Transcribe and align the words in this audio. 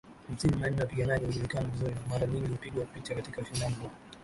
hamsini 0.27 0.55
na 0.59 0.69
nne 0.69 0.81
Wapiganaji 0.81 1.25
hujulikana 1.25 1.67
vizuri 1.67 1.91
na 1.91 1.99
mara 2.09 2.27
nyingi 2.27 2.47
hupigwa 2.47 2.85
picha 2.85 3.15
katika 3.15 3.41
ushindani 3.41 3.75
huo 3.75 3.89